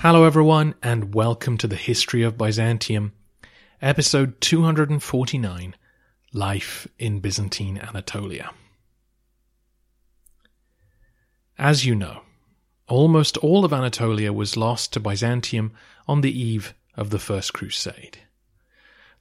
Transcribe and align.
Hello, 0.00 0.22
everyone, 0.22 0.76
and 0.80 1.12
welcome 1.12 1.58
to 1.58 1.66
the 1.66 1.74
History 1.74 2.22
of 2.22 2.38
Byzantium, 2.38 3.14
episode 3.82 4.40
249 4.40 5.74
Life 6.32 6.86
in 7.00 7.18
Byzantine 7.18 7.78
Anatolia. 7.78 8.52
As 11.58 11.84
you 11.84 11.96
know, 11.96 12.22
almost 12.86 13.38
all 13.38 13.64
of 13.64 13.72
Anatolia 13.72 14.32
was 14.32 14.56
lost 14.56 14.92
to 14.92 15.00
Byzantium 15.00 15.72
on 16.06 16.20
the 16.20 16.30
eve 16.30 16.74
of 16.96 17.10
the 17.10 17.18
First 17.18 17.52
Crusade. 17.52 18.18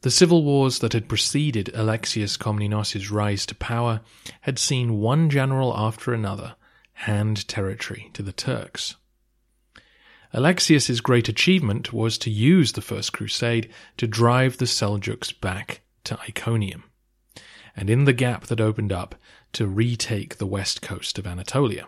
The 0.02 0.12
civil 0.12 0.44
wars 0.44 0.78
that 0.78 0.94
had 0.94 1.10
preceded 1.10 1.72
Alexius 1.74 2.38
Komnenos' 2.38 3.10
rise 3.10 3.48
to 3.48 3.56
power 3.56 4.02
had 4.42 4.60
seen 4.60 5.00
one 5.00 5.32
general 5.32 5.76
after 5.76 6.14
another 6.14 6.56
hand 6.94 7.48
territory 7.48 8.12
to 8.14 8.22
the 8.22 8.32
Turks. 8.32 8.96
Alexius's 10.34 11.02
great 11.02 11.30
achievement 11.30 11.94
was 11.94 12.18
to 12.18 12.30
use 12.30 12.74
the 12.74 12.82
First 12.82 13.14
Crusade 13.14 13.70
to 13.98 14.08
drive 14.08 14.58
the 14.58 14.66
Seljuks 14.66 15.40
back 15.40 15.82
to 16.04 16.20
Iconium, 16.28 16.84
and 17.76 17.90
in 17.90 18.06
the 18.06 18.14
gap 18.14 18.48
that 18.48 18.62
opened 18.62 18.92
up, 18.92 19.16
to 19.54 19.68
retake 19.68 20.38
the 20.38 20.46
west 20.46 20.82
coast 20.82 21.18
of 21.18 21.26
Anatolia. 21.26 21.88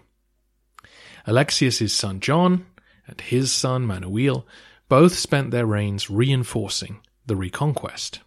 Alexius's 1.27 1.93
son 1.93 2.19
John 2.19 2.65
and 3.05 3.19
his 3.21 3.51
son 3.51 3.85
Manuel 3.85 4.47
both 4.87 5.17
spent 5.17 5.51
their 5.51 5.65
reigns 5.65 6.09
reinforcing 6.09 7.01
the 7.25 7.35
reconquest, 7.35 8.21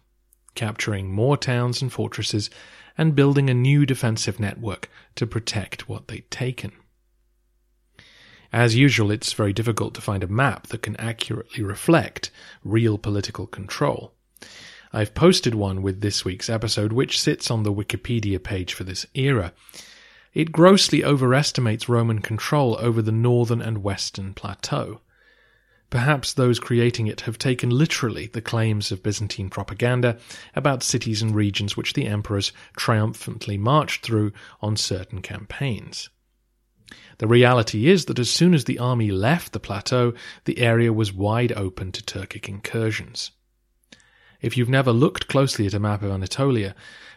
capturing 0.55 1.11
more 1.11 1.35
towns 1.35 1.81
and 1.81 1.91
fortresses 1.91 2.49
and 2.97 3.15
building 3.15 3.49
a 3.49 3.53
new 3.53 3.85
defensive 3.85 4.39
network 4.39 4.89
to 5.15 5.25
protect 5.25 5.89
what 5.89 6.07
they'd 6.07 6.29
taken. 6.29 6.71
As 8.53 8.75
usual, 8.75 9.09
it's 9.09 9.33
very 9.33 9.51
difficult 9.51 9.95
to 9.95 10.01
find 10.01 10.23
a 10.23 10.27
map 10.27 10.67
that 10.67 10.83
can 10.83 10.95
accurately 10.97 11.63
reflect 11.63 12.29
real 12.63 12.99
political 12.99 13.47
control. 13.47 14.13
I've 14.93 15.15
posted 15.15 15.55
one 15.55 15.81
with 15.81 16.01
this 16.01 16.23
week's 16.23 16.51
episode, 16.51 16.93
which 16.93 17.19
sits 17.19 17.49
on 17.49 17.63
the 17.63 17.73
Wikipedia 17.73 18.41
page 18.41 18.75
for 18.75 18.83
this 18.83 19.07
era. 19.15 19.53
It 20.35 20.51
grossly 20.51 21.03
overestimates 21.03 21.89
Roman 21.89 22.19
control 22.19 22.77
over 22.79 23.01
the 23.01 23.11
northern 23.11 23.59
and 23.59 23.83
western 23.83 24.35
plateau. 24.35 25.01
Perhaps 25.89 26.33
those 26.33 26.59
creating 26.59 27.07
it 27.07 27.21
have 27.21 27.39
taken 27.39 27.71
literally 27.71 28.27
the 28.27 28.41
claims 28.41 28.91
of 28.91 29.01
Byzantine 29.01 29.49
propaganda 29.49 30.19
about 30.55 30.83
cities 30.83 31.23
and 31.23 31.33
regions 31.33 31.75
which 31.75 31.93
the 31.93 32.05
emperors 32.05 32.51
triumphantly 32.77 33.57
marched 33.57 34.03
through 34.03 34.31
on 34.61 34.77
certain 34.77 35.23
campaigns. 35.23 36.09
The 37.17 37.27
reality 37.27 37.87
is 37.87 38.05
that 38.05 38.19
as 38.19 38.29
soon 38.29 38.53
as 38.53 38.65
the 38.65 38.79
army 38.79 39.11
left 39.11 39.53
the 39.53 39.59
plateau, 39.59 40.13
the 40.45 40.59
area 40.59 40.91
was 40.91 41.13
wide 41.13 41.51
open 41.53 41.91
to 41.91 42.03
Turkic 42.03 42.47
incursions. 42.49 43.31
If 44.41 44.57
you've 44.57 44.69
never 44.69 44.91
looked 44.91 45.27
closely 45.27 45.65
at 45.65 45.73
a 45.73 45.79
map 45.79 46.03
of 46.03 46.11
Anatolia, 46.11 46.75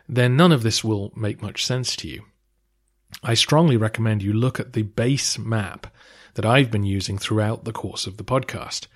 then 0.09 0.37
none 0.37 0.53
of 0.53 0.63
this 0.63 0.85
will 0.85 1.13
make 1.17 1.43
much 1.43 1.65
sense 1.65 1.97
to 1.97 2.09
you. 2.09 2.25
I 3.23 3.35
strongly 3.35 3.77
recommend 3.77 4.23
you 4.23 4.33
look 4.33 4.61
at 4.61 4.73
the 4.73 4.83
base 4.83 5.39
map 5.39 5.89
that 6.35 6.47
I've 6.47 6.71
been 6.71 6.85
using 6.85 7.19
throughout 7.19 7.65
the 7.65 7.73
course 7.73 8.07
of 8.07 8.17
the 8.17 8.25
podcast. 8.25 8.87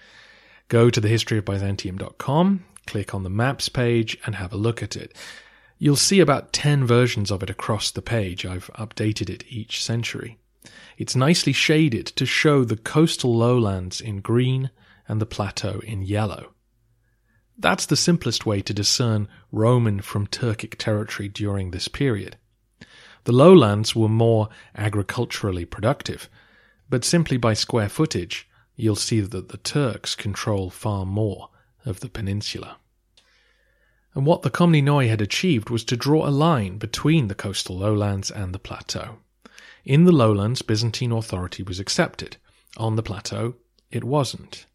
Go 0.68 0.90
to 0.90 1.00
thehistoryofbyzantium.com, 1.00 2.64
click 2.86 3.14
on 3.14 3.22
the 3.22 3.30
maps 3.30 3.68
page, 3.68 4.16
and 4.24 4.36
have 4.36 4.52
a 4.52 4.56
look 4.56 4.82
at 4.82 4.94
it. 4.94 5.16
You'll 5.78 5.96
see 5.96 6.20
about 6.20 6.52
10 6.52 6.86
versions 6.86 7.30
of 7.30 7.42
it 7.42 7.50
across 7.50 7.90
the 7.90 8.02
page. 8.02 8.44
I've 8.44 8.70
updated 8.74 9.30
it 9.30 9.44
each 9.48 9.82
century. 9.82 10.38
It's 10.98 11.16
nicely 11.16 11.52
shaded 11.52 12.06
to 12.06 12.26
show 12.26 12.64
the 12.64 12.76
coastal 12.76 13.34
lowlands 13.36 14.00
in 14.00 14.20
green 14.20 14.70
and 15.08 15.20
the 15.20 15.26
plateau 15.26 15.80
in 15.80 16.02
yellow. 16.02 16.52
That's 17.58 17.86
the 17.86 17.96
simplest 17.96 18.46
way 18.46 18.62
to 18.62 18.72
discern 18.72 19.28
Roman 19.52 20.00
from 20.00 20.26
Turkic 20.26 20.76
territory 20.78 21.28
during 21.28 21.70
this 21.70 21.88
period. 21.88 22.36
The 23.24 23.32
lowlands 23.32 23.94
were 23.94 24.08
more 24.08 24.48
agriculturally 24.74 25.66
productive, 25.66 26.28
but 26.88 27.04
simply 27.04 27.36
by 27.36 27.54
square 27.54 27.88
footage, 27.88 28.48
you'll 28.76 28.96
see 28.96 29.20
that 29.20 29.48
the 29.50 29.58
Turks 29.58 30.14
control 30.14 30.70
far 30.70 31.04
more 31.04 31.50
of 31.84 32.00
the 32.00 32.08
peninsula. 32.08 32.78
And 34.14 34.26
what 34.26 34.42
the 34.42 34.50
Komnenoi 34.50 35.08
had 35.08 35.20
achieved 35.20 35.70
was 35.70 35.84
to 35.84 35.96
draw 35.96 36.26
a 36.26 36.30
line 36.30 36.78
between 36.78 37.28
the 37.28 37.34
coastal 37.34 37.78
lowlands 37.78 38.30
and 38.30 38.54
the 38.54 38.58
plateau. 38.58 39.18
In 39.84 40.04
the 40.04 40.12
lowlands, 40.12 40.62
Byzantine 40.62 41.12
authority 41.12 41.62
was 41.62 41.80
accepted. 41.80 42.36
On 42.76 42.96
the 42.96 43.02
plateau, 43.02 43.54
it 43.90 44.04
wasn't. 44.04 44.66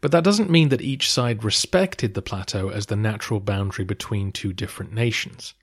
But 0.00 0.10
that 0.12 0.24
doesn't 0.24 0.50
mean 0.50 0.70
that 0.70 0.80
each 0.80 1.10
side 1.10 1.44
respected 1.44 2.14
the 2.14 2.22
plateau 2.22 2.70
as 2.70 2.86
the 2.86 2.96
natural 2.96 3.40
boundary 3.40 3.84
between 3.84 4.32
two 4.32 4.52
different 4.52 4.92
nations. 4.92 5.54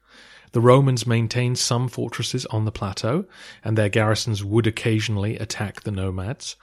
The 0.51 0.61
Romans 0.61 1.07
maintained 1.07 1.57
some 1.57 1.87
fortresses 1.87 2.45
on 2.47 2.65
the 2.65 2.71
plateau, 2.71 3.25
and 3.63 3.75
their 3.75 3.89
garrisons 3.89 4.43
would 4.43 4.67
occasionally 4.67 5.35
attack 5.37 5.81
the 5.81 5.91
nomads, 5.91 6.55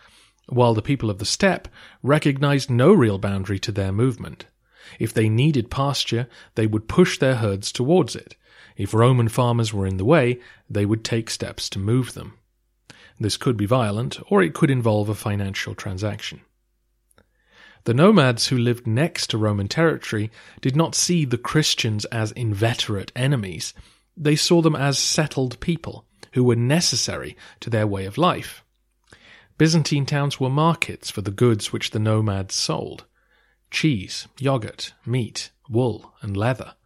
while 0.46 0.74
the 0.74 0.82
people 0.82 1.10
of 1.10 1.18
the 1.18 1.24
steppe 1.24 1.66
recognized 2.02 2.70
no 2.70 2.92
real 2.92 3.18
boundary 3.18 3.58
to 3.58 3.72
their 3.72 3.90
movement. 3.90 4.46
If 5.00 5.12
they 5.12 5.28
needed 5.28 5.70
pasture, 5.70 6.28
they 6.54 6.68
would 6.68 6.88
push 6.88 7.18
their 7.18 7.36
herds 7.36 7.72
towards 7.72 8.14
it, 8.14 8.36
if 8.80 8.94
Roman 8.94 9.28
farmers 9.28 9.74
were 9.74 9.86
in 9.86 9.98
the 9.98 10.06
way, 10.06 10.40
they 10.70 10.86
would 10.86 11.04
take 11.04 11.28
steps 11.28 11.68
to 11.68 11.78
move 11.78 12.14
them. 12.14 12.38
This 13.18 13.36
could 13.36 13.58
be 13.58 13.66
violent, 13.66 14.18
or 14.30 14.42
it 14.42 14.54
could 14.54 14.70
involve 14.70 15.10
a 15.10 15.14
financial 15.14 15.74
transaction. 15.74 16.40
The 17.84 17.92
nomads 17.92 18.46
who 18.46 18.56
lived 18.56 18.86
next 18.86 19.26
to 19.28 19.38
Roman 19.38 19.68
territory 19.68 20.30
did 20.62 20.76
not 20.76 20.94
see 20.94 21.26
the 21.26 21.36
Christians 21.36 22.06
as 22.06 22.32
inveterate 22.32 23.12
enemies. 23.14 23.74
They 24.16 24.34
saw 24.34 24.62
them 24.62 24.74
as 24.74 24.98
settled 24.98 25.60
people 25.60 26.06
who 26.32 26.42
were 26.42 26.56
necessary 26.56 27.36
to 27.60 27.68
their 27.68 27.86
way 27.86 28.06
of 28.06 28.16
life. 28.16 28.64
Byzantine 29.58 30.06
towns 30.06 30.40
were 30.40 30.48
markets 30.48 31.10
for 31.10 31.20
the 31.20 31.30
goods 31.30 31.70
which 31.70 31.90
the 31.90 31.98
nomads 31.98 32.54
sold 32.54 33.04
cheese, 33.70 34.26
yogurt, 34.38 34.94
meat, 35.04 35.50
wool, 35.68 36.14
and 36.22 36.34
leather. 36.34 36.76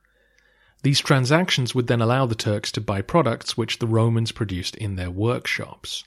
These 0.84 1.00
transactions 1.00 1.74
would 1.74 1.86
then 1.86 2.02
allow 2.02 2.26
the 2.26 2.34
Turks 2.34 2.70
to 2.72 2.80
buy 2.80 3.00
products 3.00 3.56
which 3.56 3.78
the 3.78 3.86
Romans 3.86 4.32
produced 4.32 4.76
in 4.76 4.96
their 4.96 5.10
workshops. 5.10 6.04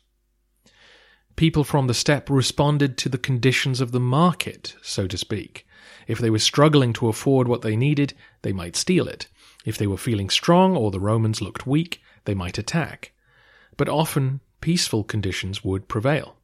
People 1.35 1.63
from 1.63 1.87
the 1.87 1.95
steppe 1.95 2.29
responded 2.29 2.95
to 2.99 3.09
the 3.09 3.17
conditions 3.17 3.81
of 3.81 3.91
the 3.91 3.99
market, 3.99 4.75
so 4.83 5.07
to 5.07 5.17
speak. 5.17 5.65
If 6.05 6.19
they 6.19 6.29
were 6.29 6.37
struggling 6.37 6.93
to 6.93 7.07
afford 7.07 7.47
what 7.47 7.63
they 7.63 7.75
needed, 7.75 8.13
they 8.43 8.53
might 8.53 8.75
steal 8.75 9.07
it. 9.07 9.27
If 9.65 9.79
they 9.79 9.87
were 9.87 9.97
feeling 9.97 10.29
strong 10.29 10.77
or 10.77 10.91
the 10.91 10.99
Romans 10.99 11.41
looked 11.41 11.65
weak, 11.65 11.99
they 12.25 12.35
might 12.35 12.59
attack. 12.59 13.13
But 13.77 13.89
often, 13.89 14.41
peaceful 14.61 15.03
conditions 15.03 15.63
would 15.63 15.87
prevail. 15.87 16.35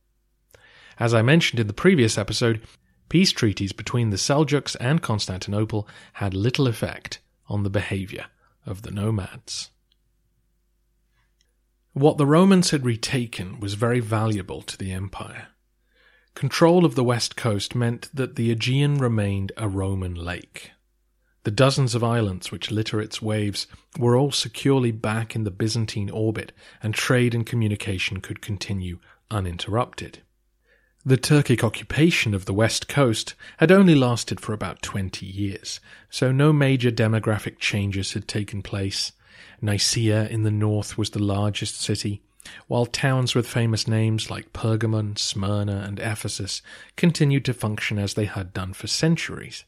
As 0.99 1.13
I 1.13 1.21
mentioned 1.21 1.59
in 1.59 1.67
the 1.67 1.73
previous 1.73 2.17
episode, 2.17 2.61
peace 3.09 3.31
treaties 3.31 3.73
between 3.73 4.09
the 4.09 4.17
Seljuks 4.17 4.75
and 4.79 5.03
Constantinople 5.03 5.87
had 6.13 6.33
little 6.33 6.65
effect 6.65 7.19
on 7.47 7.63
the 7.63 7.69
behavior 7.69 8.25
of 8.65 8.81
the 8.81 8.91
nomads. 8.91 9.69
What 11.93 12.17
the 12.17 12.25
Romans 12.25 12.71
had 12.71 12.85
retaken 12.85 13.59
was 13.59 13.75
very 13.75 13.99
valuable 13.99 14.61
to 14.63 14.77
the 14.77 14.91
empire. 14.91 15.49
Control 16.33 16.85
of 16.85 16.95
the 16.95 17.03
west 17.03 17.35
coast 17.35 17.75
meant 17.75 18.09
that 18.13 18.35
the 18.35 18.49
Aegean 18.49 18.95
remained 18.95 19.51
a 19.57 19.67
Roman 19.67 20.15
lake. 20.15 20.71
The 21.43 21.51
dozens 21.51 21.93
of 21.93 22.03
islands 22.03 22.51
which 22.51 22.71
litter 22.71 22.99
its 22.99 23.21
waves 23.21 23.67
were 23.99 24.15
all 24.15 24.31
securely 24.31 24.91
back 24.91 25.35
in 25.35 25.43
the 25.43 25.51
Byzantine 25.51 26.09
orbit, 26.09 26.53
and 26.81 26.93
trade 26.93 27.35
and 27.35 27.45
communication 27.45 28.21
could 28.21 28.41
continue 28.41 28.99
uninterrupted. 29.29 30.23
The 31.05 31.17
Turkic 31.17 31.65
occupation 31.65 32.33
of 32.33 32.45
the 32.45 32.53
west 32.53 32.87
coast 32.87 33.35
had 33.57 33.73
only 33.73 33.93
lasted 33.93 34.39
for 34.39 34.53
about 34.53 34.81
20 34.81 35.25
years, 35.25 35.81
so 36.09 36.31
no 36.31 36.53
major 36.53 36.91
demographic 36.91 37.59
changes 37.59 38.13
had 38.13 38.25
taken 38.25 38.61
place. 38.61 39.11
Nicaea 39.61 40.29
in 40.29 40.43
the 40.43 40.51
north 40.51 40.97
was 40.97 41.09
the 41.09 41.21
largest 41.21 41.81
city, 41.81 42.21
while 42.67 42.85
towns 42.85 43.35
with 43.35 43.45
famous 43.45 43.85
names 43.85 44.29
like 44.29 44.53
Pergamon, 44.53 45.17
Smyrna, 45.17 45.83
and 45.85 45.99
Ephesus 45.99 46.61
continued 46.95 47.43
to 47.45 47.53
function 47.53 47.99
as 47.99 48.13
they 48.13 48.25
had 48.25 48.53
done 48.53 48.71
for 48.71 48.87
centuries. 48.87 49.65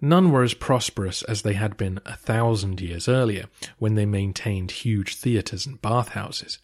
None 0.00 0.30
were 0.30 0.44
as 0.44 0.54
prosperous 0.54 1.24
as 1.24 1.42
they 1.42 1.54
had 1.54 1.76
been 1.76 1.98
a 2.06 2.14
thousand 2.14 2.80
years 2.80 3.08
earlier, 3.08 3.46
when 3.80 3.96
they 3.96 4.06
maintained 4.06 4.70
huge 4.70 5.16
theatres 5.16 5.66
and 5.66 5.82
bathhouses. 5.82 6.60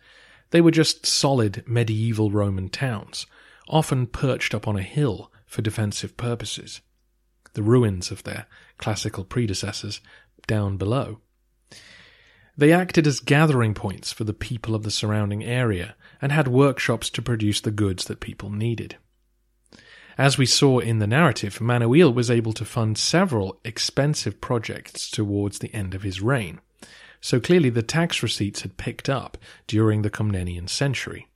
They 0.50 0.60
were 0.60 0.70
just 0.70 1.04
solid 1.04 1.64
medieval 1.66 2.30
Roman 2.30 2.68
towns, 2.68 3.26
often 3.68 4.06
perched 4.06 4.54
up 4.54 4.66
on 4.66 4.76
a 4.76 4.82
hill 4.82 5.30
for 5.46 5.62
defensive 5.62 6.16
purposes. 6.16 6.80
The 7.54 7.62
ruins 7.62 8.10
of 8.10 8.22
their 8.22 8.46
classical 8.78 9.24
predecessors 9.24 10.00
down 10.46 10.76
below. 10.76 11.20
They 12.56 12.72
acted 12.72 13.06
as 13.06 13.20
gathering 13.20 13.74
points 13.74 14.12
for 14.12 14.24
the 14.24 14.34
people 14.34 14.74
of 14.74 14.82
the 14.82 14.90
surrounding 14.90 15.42
area 15.42 15.96
and 16.20 16.32
had 16.32 16.48
workshops 16.48 17.08
to 17.10 17.22
produce 17.22 17.60
the 17.60 17.70
goods 17.70 18.04
that 18.06 18.20
people 18.20 18.50
needed. 18.50 18.96
As 20.18 20.36
we 20.36 20.44
saw 20.44 20.78
in 20.78 20.98
the 20.98 21.06
narrative, 21.06 21.60
Manuel 21.60 22.12
was 22.12 22.30
able 22.30 22.52
to 22.54 22.66
fund 22.66 22.98
several 22.98 23.58
expensive 23.64 24.40
projects 24.40 25.10
towards 25.10 25.58
the 25.58 25.74
end 25.74 25.94
of 25.94 26.02
his 26.02 26.20
reign, 26.20 26.60
so 27.20 27.40
clearly 27.40 27.70
the 27.70 27.82
tax 27.82 28.22
receipts 28.22 28.60
had 28.60 28.76
picked 28.76 29.08
up 29.08 29.38
during 29.66 30.02
the 30.02 30.10
Komnenian 30.10 30.68
century. 30.68 31.28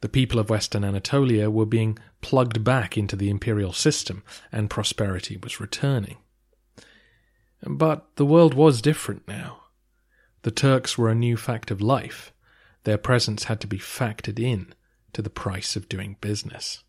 The 0.00 0.08
people 0.08 0.38
of 0.38 0.50
Western 0.50 0.84
Anatolia 0.84 1.50
were 1.50 1.66
being 1.66 1.98
plugged 2.20 2.62
back 2.62 2.96
into 2.96 3.16
the 3.16 3.30
imperial 3.30 3.72
system, 3.72 4.22
and 4.52 4.70
prosperity 4.70 5.36
was 5.36 5.60
returning. 5.60 6.18
But 7.66 8.06
the 8.16 8.26
world 8.26 8.54
was 8.54 8.80
different 8.80 9.26
now. 9.26 9.64
The 10.42 10.52
Turks 10.52 10.96
were 10.96 11.10
a 11.10 11.14
new 11.14 11.36
fact 11.36 11.70
of 11.70 11.80
life. 11.80 12.32
Their 12.84 12.98
presence 12.98 13.44
had 13.44 13.60
to 13.60 13.66
be 13.66 13.78
factored 13.78 14.38
in 14.38 14.72
to 15.12 15.22
the 15.22 15.30
price 15.30 15.74
of 15.74 15.88
doing 15.88 16.16
business. 16.20 16.84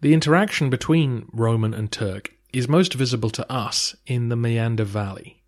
The 0.00 0.14
interaction 0.14 0.70
between 0.70 1.28
Roman 1.32 1.74
and 1.74 1.92
Turk 1.92 2.32
is 2.52 2.68
most 2.68 2.94
visible 2.94 3.30
to 3.30 3.50
us 3.52 3.94
in 4.06 4.30
the 4.30 4.36
Meander 4.36 4.84
Valley, 4.84 5.42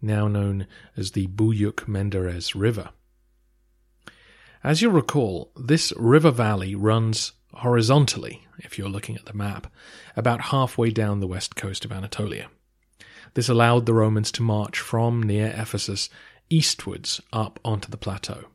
now 0.00 0.28
known 0.28 0.66
as 0.96 1.10
the 1.10 1.26
Buyuk 1.26 1.86
Menderes 1.86 2.54
River. 2.54 2.90
As 4.64 4.82
you'll 4.82 4.92
recall, 4.92 5.52
this 5.56 5.92
river 5.96 6.30
valley 6.30 6.74
runs 6.74 7.32
horizontally, 7.54 8.46
if 8.58 8.76
you're 8.76 8.88
looking 8.88 9.16
at 9.16 9.26
the 9.26 9.32
map, 9.32 9.72
about 10.16 10.40
halfway 10.40 10.90
down 10.90 11.20
the 11.20 11.28
west 11.28 11.54
coast 11.54 11.84
of 11.84 11.92
Anatolia. 11.92 12.48
This 13.34 13.48
allowed 13.48 13.86
the 13.86 13.94
Romans 13.94 14.32
to 14.32 14.42
march 14.42 14.80
from 14.80 15.22
near 15.22 15.54
Ephesus 15.56 16.08
eastwards 16.50 17.20
up 17.32 17.60
onto 17.64 17.88
the 17.88 17.96
plateau. 17.96 18.46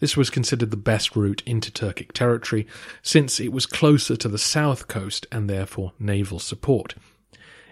This 0.00 0.16
was 0.16 0.30
considered 0.30 0.70
the 0.70 0.76
best 0.76 1.16
route 1.16 1.42
into 1.46 1.70
Turkic 1.70 2.12
territory, 2.12 2.66
since 3.02 3.40
it 3.40 3.52
was 3.52 3.66
closer 3.66 4.16
to 4.16 4.28
the 4.28 4.38
south 4.38 4.88
coast 4.88 5.26
and 5.32 5.48
therefore 5.48 5.92
naval 5.98 6.40
support. 6.40 6.94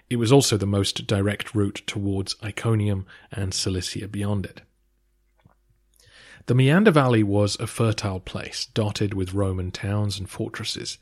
It 0.09 0.15
was 0.15 0.31
also 0.31 0.57
the 0.57 0.65
most 0.65 1.05
direct 1.05 1.53
route 1.53 1.83
towards 1.85 2.35
Iconium 2.43 3.05
and 3.31 3.53
Cilicia 3.53 4.07
beyond 4.07 4.45
it. 4.45 4.61
The 6.47 6.55
Meander 6.55 6.91
Valley 6.91 7.23
was 7.23 7.55
a 7.59 7.67
fertile 7.67 8.19
place, 8.19 8.65
dotted 8.73 9.13
with 9.13 9.33
Roman 9.33 9.71
towns 9.71 10.17
and 10.17 10.29
fortresses. 10.29 10.97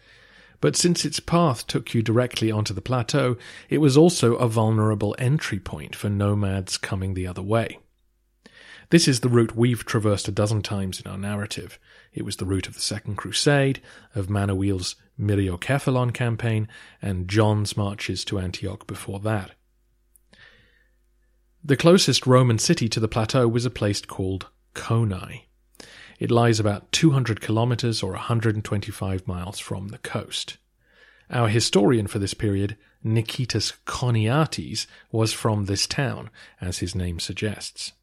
But 0.61 0.75
since 0.75 1.05
its 1.05 1.19
path 1.19 1.65
took 1.67 1.93
you 1.93 2.01
directly 2.01 2.51
onto 2.51 2.73
the 2.73 2.81
plateau, 2.81 3.37
it 3.69 3.77
was 3.77 3.95
also 3.95 4.35
a 4.35 4.49
vulnerable 4.49 5.15
entry 5.17 5.59
point 5.59 5.95
for 5.95 6.09
nomads 6.09 6.77
coming 6.77 7.13
the 7.13 7.27
other 7.27 7.41
way. 7.41 7.79
This 8.89 9.07
is 9.07 9.19
the 9.19 9.29
route 9.29 9.55
we've 9.55 9.85
traversed 9.85 10.27
a 10.27 10.31
dozen 10.31 10.61
times 10.61 10.99
in 10.99 11.09
our 11.09 11.17
narrative. 11.17 11.79
It 12.11 12.25
was 12.25 12.37
the 12.37 12.45
route 12.45 12.67
of 12.67 12.73
the 12.73 12.81
Second 12.81 13.15
Crusade, 13.15 13.81
of 14.15 14.29
Manuel's 14.29 14.95
Myriocephalon 15.17 16.13
campaign, 16.13 16.67
and 17.01 17.29
John's 17.29 17.77
marches 17.77 18.25
to 18.25 18.39
Antioch 18.39 18.87
before 18.87 19.19
that. 19.19 19.51
The 21.63 21.77
closest 21.77 22.25
Roman 22.25 22.57
city 22.57 22.89
to 22.89 22.99
the 22.99 23.07
plateau 23.07 23.47
was 23.47 23.65
a 23.65 23.69
place 23.69 24.01
called 24.01 24.47
Chonae. 24.73 25.45
It 26.19 26.31
lies 26.31 26.59
about 26.59 26.91
200 26.91 27.41
kilometers 27.41 28.03
or 28.03 28.11
125 28.11 29.27
miles 29.27 29.59
from 29.59 29.87
the 29.87 29.97
coast. 29.99 30.57
Our 31.29 31.47
historian 31.47 32.07
for 32.07 32.19
this 32.19 32.33
period, 32.33 32.75
Nikitas 33.05 33.73
Choniates, 33.85 34.87
was 35.11 35.31
from 35.31 35.65
this 35.65 35.87
town, 35.87 36.29
as 36.59 36.79
his 36.79 36.95
name 36.95 37.19
suggests. 37.19 37.93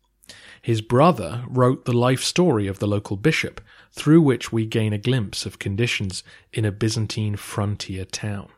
His 0.62 0.80
brother 0.80 1.44
wrote 1.48 1.84
the 1.84 1.92
life 1.92 2.22
story 2.22 2.66
of 2.66 2.78
the 2.78 2.88
local 2.88 3.16
bishop, 3.16 3.60
through 3.92 4.22
which 4.22 4.52
we 4.52 4.66
gain 4.66 4.92
a 4.92 4.98
glimpse 4.98 5.46
of 5.46 5.58
conditions 5.58 6.24
in 6.52 6.64
a 6.64 6.72
Byzantine 6.72 7.36
frontier 7.36 8.04
town. 8.04 8.48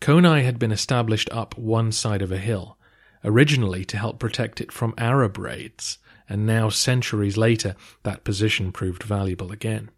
Chonae 0.00 0.42
had 0.42 0.58
been 0.58 0.72
established 0.72 1.28
up 1.30 1.56
one 1.58 1.92
side 1.92 2.22
of 2.22 2.32
a 2.32 2.38
hill, 2.38 2.78
originally 3.22 3.84
to 3.84 3.98
help 3.98 4.18
protect 4.18 4.60
it 4.60 4.72
from 4.72 4.94
Arab 4.96 5.36
raids, 5.36 5.98
and 6.30 6.46
now 6.46 6.70
centuries 6.70 7.36
later 7.36 7.74
that 8.04 8.24
position 8.24 8.72
proved 8.72 9.02
valuable 9.02 9.52
again. 9.52 9.90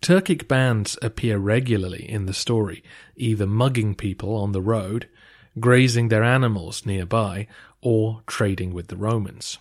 Turkic 0.00 0.46
bands 0.46 0.96
appear 1.02 1.36
regularly 1.36 2.08
in 2.08 2.26
the 2.26 2.32
story, 2.32 2.82
either 3.16 3.46
mugging 3.46 3.94
people 3.94 4.36
on 4.36 4.52
the 4.52 4.62
road, 4.62 5.08
grazing 5.58 6.08
their 6.08 6.22
animals 6.22 6.86
nearby, 6.86 7.46
or 7.82 8.22
trading 8.26 8.72
with 8.72 8.88
the 8.88 8.96
Romans. 8.96 9.58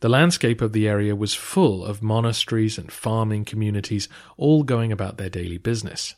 The 0.00 0.08
landscape 0.08 0.60
of 0.60 0.72
the 0.72 0.88
area 0.88 1.14
was 1.14 1.34
full 1.34 1.84
of 1.84 2.02
monasteries 2.02 2.76
and 2.76 2.90
farming 2.90 3.44
communities, 3.44 4.08
all 4.36 4.64
going 4.64 4.90
about 4.90 5.16
their 5.16 5.30
daily 5.30 5.58
business. 5.58 6.16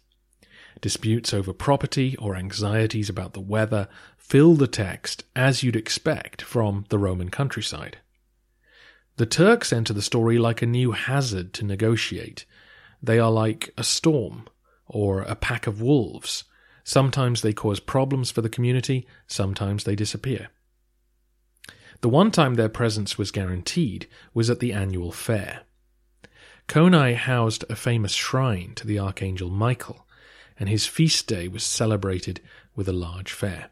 Disputes 0.81 1.33
over 1.35 1.53
property 1.53 2.17
or 2.17 2.35
anxieties 2.35 3.09
about 3.09 3.35
the 3.35 3.41
weather 3.41 3.89
fill 4.17 4.55
the 4.55 4.67
text 4.67 5.25
as 5.37 5.63
you'd 5.63 5.77
expect 5.77 6.43
from 6.43 6.87
the 6.89 6.99
Roman 6.99 7.29
countryside. 7.29 7.99
The 9.17 9.27
Turks 9.27 9.73
enter 9.73 9.93
the 9.93 10.03
story 10.03 10.39
like 10.39 10.61
a 10.61 10.67
new 10.67 10.91
hazard 10.91 11.53
to 11.55 11.65
negotiate. 11.65 12.45
They 13.01 13.21
are 13.21 13.31
like 13.31 13.71
a 13.79 13.85
storm 13.85 14.49
or 14.87 15.23
a 15.23 15.37
pack 15.37 15.69
of 15.69 15.81
wolves. 15.81 16.45
Sometimes 16.83 17.41
they 17.41 17.53
cause 17.53 17.79
problems 17.79 18.33
for 18.33 18.43
the 18.43 18.49
community, 18.49 19.07
sometimes 19.29 19.85
they 19.85 19.95
disappear. 19.95 20.49
The 22.01 22.09
one 22.09 22.33
time 22.33 22.55
their 22.55 22.69
presence 22.69 23.17
was 23.17 23.31
guaranteed 23.31 24.09
was 24.35 24.51
at 24.51 24.59
the 24.59 24.73
annual 24.73 25.13
fair. 25.13 25.63
Chonae 26.67 27.15
housed 27.15 27.65
a 27.71 27.77
famous 27.77 28.13
shrine 28.13 28.75
to 28.75 28.87
the 28.87 28.99
Archangel 28.99 29.49
Michael, 29.49 30.07
and 30.59 30.69
his 30.69 30.87
feast 30.87 31.27
day 31.29 31.47
was 31.47 31.63
celebrated 31.63 32.41
with 32.75 32.89
a 32.89 32.93
large 32.93 33.33
fair. 33.33 33.71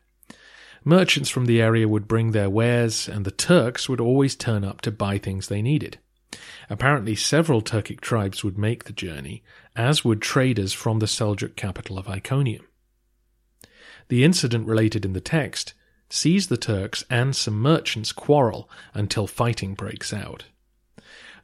Merchants 0.84 1.30
from 1.30 1.46
the 1.46 1.62
area 1.62 1.86
would 1.86 2.08
bring 2.08 2.32
their 2.32 2.50
wares, 2.50 3.08
and 3.08 3.24
the 3.24 3.30
Turks 3.30 3.88
would 3.88 4.00
always 4.00 4.34
turn 4.34 4.64
up 4.64 4.80
to 4.80 4.90
buy 4.90 5.18
things 5.18 5.46
they 5.46 5.62
needed. 5.62 5.98
Apparently, 6.68 7.14
several 7.14 7.62
Turkic 7.62 8.00
tribes 8.00 8.42
would 8.42 8.58
make 8.58 8.84
the 8.84 8.92
journey, 8.92 9.42
as 9.76 10.04
would 10.04 10.20
traders 10.20 10.72
from 10.72 10.98
the 10.98 11.06
Seljuk 11.06 11.54
capital 11.54 11.98
of 11.98 12.08
Iconium. 12.08 12.66
The 14.08 14.24
incident 14.24 14.66
related 14.66 15.04
in 15.04 15.12
the 15.12 15.20
text 15.20 15.74
sees 16.08 16.48
the 16.48 16.56
Turks 16.56 17.04
and 17.08 17.34
some 17.36 17.60
merchants 17.60 18.12
quarrel 18.12 18.68
until 18.92 19.26
fighting 19.26 19.74
breaks 19.74 20.12
out. 20.12 20.46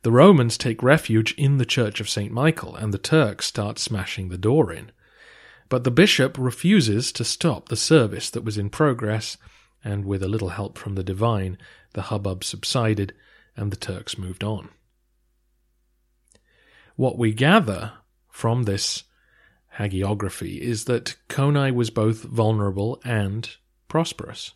The 0.03 0.13
Romans 0.13 0.59
take 0.59 0.83
refuge 0.83 1.33
in 1.35 1.59
the 1.59 1.65
church 1.65 2.01
of 2.01 2.09
St. 2.09 2.33
Michael, 2.33 2.75
and 2.75 2.93
the 2.93 2.99
Turks 2.99 3.47
start 3.47 3.79
smashing 3.79 4.29
the 4.29 4.39
door 4.39 4.73
in. 4.73 4.91
But 5.69 5.85
the 5.85 5.91
bishop 5.91 6.37
refuses 6.39 7.13
to 7.13 7.25
stop 7.25 7.69
the 7.69 7.77
service 7.77 8.31
that 8.31 8.45
was 8.45 8.57
in 8.57 8.71
progress, 8.71 9.37
and 9.85 10.05
with 10.05 10.23
a 10.23 10.29
little 10.29 10.51
help 10.51 10.79
from 10.79 10.95
the 10.95 11.05
divine, 11.05 11.59
the 11.93 12.03
hubbub 12.03 12.45
subsided 12.45 13.15
and 13.57 13.71
the 13.71 13.77
Turks 13.77 14.17
moved 14.17 14.43
on. 14.43 14.71
What 16.97 17.19
we 17.19 17.33
gather 17.33 17.93
from 18.29 18.65
this 18.65 19.05
hagiography 19.79 20.59
is 20.59 20.85
that 20.85 21.17
Chonae 21.29 21.73
was 21.73 21.91
both 21.91 22.23
vulnerable 22.23 23.01
and 23.05 23.49
prosperous. 23.89 24.53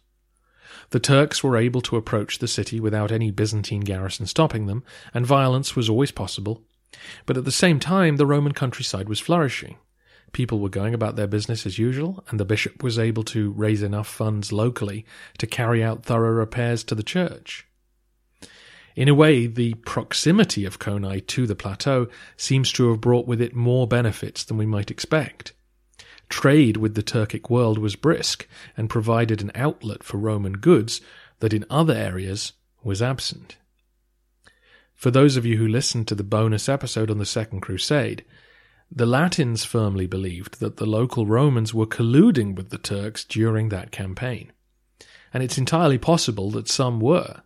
The 0.91 1.01
Turks 1.01 1.45
were 1.45 1.57
able 1.57 1.81
to 1.83 1.97
approach 1.97 2.39
the 2.39 2.49
city 2.49 2.81
without 2.81 3.13
any 3.13 3.31
Byzantine 3.31 3.83
garrison 3.83 4.27
stopping 4.27 4.67
them, 4.67 4.83
and 5.13 5.27
violence 5.27 5.77
was 5.77 5.89
always 5.89 6.11
possible. 6.11 6.63
But 7.27 7.37
at 7.37 7.45
the 7.45 7.53
same 7.53 7.79
time, 7.79 8.17
the 8.17 8.27
Roman 8.27 8.53
countryside 8.53 9.09
was 9.09 9.21
flourishing. 9.21 9.77
People 10.33 10.61
were 10.61 10.71
going 10.71 10.95
about 10.95 11.17
their 11.17 11.27
business 11.27 11.67
as 11.67 11.79
usual, 11.79 12.25
and 12.29 12.41
the 12.41 12.45
bishop 12.45 12.83
was 12.83 12.99
able 12.99 13.23
to 13.25 13.53
raise 13.53 13.83
enough 13.83 14.09
funds 14.09 14.51
locally 14.51 15.05
to 15.39 15.47
carry 15.47 15.85
out 15.85 16.05
thorough 16.05 16.33
repairs 16.33 16.83
to 16.85 16.95
the 16.95 17.03
church. 17.03 17.67
In 18.97 19.09
a 19.09 19.15
way, 19.15 19.47
the 19.47 19.75
proximity 19.75 20.65
of 20.65 20.79
Chonai 20.79 21.27
to 21.29 21.47
the 21.47 21.55
plateau 21.55 22.09
seems 22.37 22.73
to 22.73 22.91
have 22.91 23.01
brought 23.01 23.27
with 23.27 23.41
it 23.41 23.55
more 23.55 23.87
benefits 23.87 24.45
than 24.45 24.57
we 24.57 24.67
might 24.67 24.91
expect. 24.91 25.53
Trade 26.29 26.79
with 26.79 26.95
the 26.95 27.03
Turkic 27.03 27.51
world 27.51 27.79
was 27.79 27.97
brisk 27.97 28.49
and 28.77 28.89
provided 28.89 29.43
an 29.43 29.53
outlet 29.55 30.03
for 30.03 30.17
Roman 30.17 30.55
goods 30.55 31.01
that 31.41 31.53
in 31.53 31.65
other 31.69 31.95
areas 31.95 32.53
was 32.83 33.03
absent. 33.03 33.57
For 34.95 35.11
those 35.11 35.37
of 35.37 35.45
you 35.45 35.57
who 35.57 35.67
listened 35.67 36.09
to 36.09 36.15
the 36.15 36.23
bonus 36.23 36.69
episode 36.69 37.11
on 37.11 37.19
the 37.19 37.27
Second 37.27 37.61
Crusade, 37.61 38.25
the 38.95 39.07
Latins 39.07 39.65
firmly 39.65 40.07
believed 40.07 40.61
that 40.61 40.77
the 40.77 40.85
local 40.85 41.27
Romans 41.27 41.73
were 41.73 41.87
colluding 41.87 42.55
with 42.55 42.69
the 42.69 42.77
Turks 42.77 43.25
during 43.25 43.71
that 43.71 43.91
campaign. 43.91 44.53
And 45.33 45.43
it's 45.43 45.57
entirely 45.57 45.97
possible 45.97 46.51
that 46.51 46.69
some 46.69 47.01
were. 47.01 47.41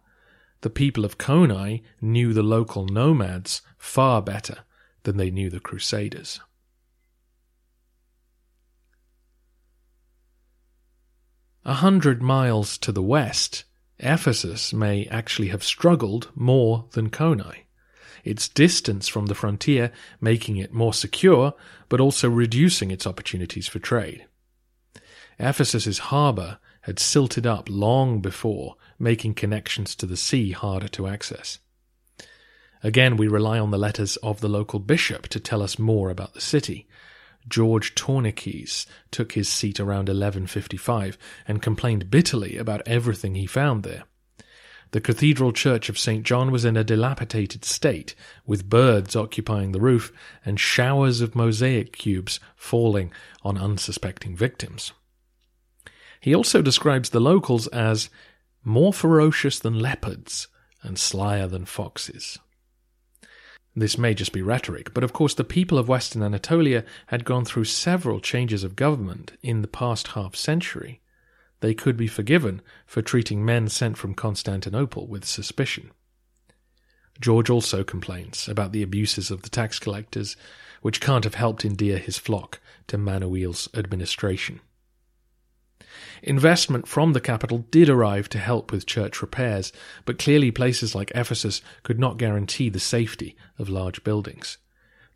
The 0.62 0.70
people 0.70 1.04
of 1.04 1.18
Chonai 1.18 1.82
knew 2.00 2.32
the 2.32 2.42
local 2.42 2.86
nomads 2.86 3.62
far 3.78 4.20
better 4.22 4.64
than 5.04 5.18
they 5.18 5.30
knew 5.30 5.48
the 5.48 5.60
Crusaders. 5.60 6.40
A 11.64 11.74
hundred 11.74 12.22
miles 12.22 12.76
to 12.78 12.90
the 12.90 13.02
west, 13.02 13.64
Ephesus 14.00 14.72
may 14.72 15.06
actually 15.06 15.48
have 15.48 15.62
struggled 15.62 16.32
more 16.34 16.86
than 16.92 17.10
Chonai. 17.10 17.65
Its 18.26 18.48
distance 18.48 19.06
from 19.06 19.26
the 19.26 19.36
frontier 19.36 19.92
making 20.20 20.56
it 20.56 20.74
more 20.74 20.92
secure, 20.92 21.54
but 21.88 22.00
also 22.00 22.28
reducing 22.28 22.90
its 22.90 23.06
opportunities 23.06 23.68
for 23.68 23.78
trade. 23.78 24.26
Ephesus's 25.38 25.98
harbour 26.10 26.58
had 26.82 26.98
silted 26.98 27.46
up 27.46 27.68
long 27.70 28.20
before, 28.20 28.74
making 28.98 29.34
connections 29.34 29.94
to 29.94 30.06
the 30.06 30.16
sea 30.16 30.50
harder 30.50 30.88
to 30.88 31.06
access. 31.06 31.60
Again, 32.82 33.16
we 33.16 33.28
rely 33.28 33.60
on 33.60 33.70
the 33.70 33.78
letters 33.78 34.16
of 34.16 34.40
the 34.40 34.48
local 34.48 34.80
bishop 34.80 35.28
to 35.28 35.38
tell 35.38 35.62
us 35.62 35.78
more 35.78 36.10
about 36.10 36.34
the 36.34 36.40
city. 36.40 36.88
George 37.48 37.94
Tornikes 37.94 38.86
took 39.12 39.32
his 39.32 39.48
seat 39.48 39.78
around 39.78 40.08
1155 40.08 41.16
and 41.46 41.62
complained 41.62 42.10
bitterly 42.10 42.56
about 42.56 42.82
everything 42.86 43.36
he 43.36 43.46
found 43.46 43.84
there. 43.84 44.02
The 44.92 45.00
cathedral 45.00 45.52
church 45.52 45.88
of 45.88 45.98
St. 45.98 46.24
John 46.24 46.50
was 46.50 46.64
in 46.64 46.76
a 46.76 46.84
dilapidated 46.84 47.64
state, 47.64 48.14
with 48.46 48.70
birds 48.70 49.16
occupying 49.16 49.72
the 49.72 49.80
roof 49.80 50.12
and 50.44 50.60
showers 50.60 51.20
of 51.20 51.34
mosaic 51.34 51.92
cubes 51.92 52.38
falling 52.54 53.12
on 53.42 53.58
unsuspecting 53.58 54.36
victims. 54.36 54.92
He 56.20 56.34
also 56.34 56.62
describes 56.62 57.10
the 57.10 57.20
locals 57.20 57.66
as 57.68 58.10
more 58.64 58.92
ferocious 58.92 59.58
than 59.58 59.78
leopards 59.78 60.48
and 60.82 60.98
slyer 60.98 61.46
than 61.46 61.64
foxes. 61.64 62.38
This 63.74 63.98
may 63.98 64.14
just 64.14 64.32
be 64.32 64.40
rhetoric, 64.40 64.94
but 64.94 65.04
of 65.04 65.12
course 65.12 65.34
the 65.34 65.44
people 65.44 65.78
of 65.78 65.88
Western 65.88 66.22
Anatolia 66.22 66.84
had 67.08 67.26
gone 67.26 67.44
through 67.44 67.64
several 67.64 68.20
changes 68.20 68.64
of 68.64 68.74
government 68.74 69.32
in 69.42 69.60
the 69.60 69.68
past 69.68 70.08
half 70.08 70.34
century. 70.34 71.00
They 71.66 71.74
could 71.74 71.96
be 71.96 72.06
forgiven 72.06 72.62
for 72.86 73.02
treating 73.02 73.44
men 73.44 73.68
sent 73.68 73.98
from 73.98 74.14
Constantinople 74.14 75.08
with 75.08 75.24
suspicion. 75.24 75.90
George 77.20 77.50
also 77.50 77.82
complains 77.82 78.46
about 78.46 78.70
the 78.70 78.84
abuses 78.84 79.32
of 79.32 79.42
the 79.42 79.48
tax 79.48 79.80
collectors, 79.80 80.36
which 80.80 81.00
can't 81.00 81.24
have 81.24 81.34
helped 81.34 81.64
endear 81.64 81.98
his 81.98 82.18
flock 82.18 82.60
to 82.86 82.96
Manuel's 82.96 83.68
administration. 83.74 84.60
Investment 86.22 86.86
from 86.86 87.14
the 87.14 87.20
capital 87.20 87.66
did 87.72 87.88
arrive 87.88 88.28
to 88.28 88.38
help 88.38 88.70
with 88.70 88.86
church 88.86 89.20
repairs, 89.20 89.72
but 90.04 90.20
clearly 90.20 90.52
places 90.52 90.94
like 90.94 91.10
Ephesus 91.16 91.62
could 91.82 91.98
not 91.98 92.16
guarantee 92.16 92.68
the 92.68 92.78
safety 92.78 93.36
of 93.58 93.68
large 93.68 94.04
buildings. 94.04 94.58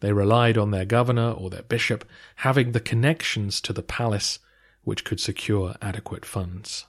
They 0.00 0.12
relied 0.12 0.58
on 0.58 0.72
their 0.72 0.84
governor 0.84 1.30
or 1.30 1.48
their 1.48 1.62
bishop 1.62 2.04
having 2.38 2.72
the 2.72 2.80
connections 2.80 3.60
to 3.60 3.72
the 3.72 3.84
palace 3.84 4.40
which 4.82 5.04
could 5.04 5.20
secure 5.20 5.74
adequate 5.82 6.24
funds. 6.24 6.86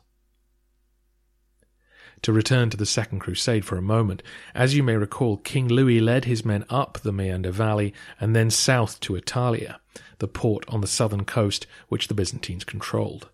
To 2.24 2.32
return 2.32 2.70
to 2.70 2.78
the 2.78 2.86
Second 2.86 3.20
Crusade 3.20 3.66
for 3.66 3.78
a 3.78 3.82
moment, 3.82 4.22
as 4.54 4.76
you 4.76 4.84
may 4.84 4.96
recall, 4.96 5.38
King 5.38 5.68
Louis 5.68 6.00
led 6.00 6.26
his 6.26 6.46
men 6.46 6.66
up 6.70 7.00
the 7.00 7.12
Meander 7.12 7.52
Valley 7.52 7.94
and 8.20 8.36
then 8.36 8.52
south 8.52 9.00
to 9.02 9.16
Attalia, 9.16 9.80
the 10.20 10.28
port 10.28 10.64
on 10.68 10.82
the 10.82 10.88
southern 10.88 11.26
coast 11.26 11.66
which 11.88 12.08
the 12.08 12.14
Byzantines 12.14 12.64
controlled. 12.64 13.30